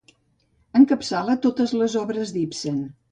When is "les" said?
1.83-1.97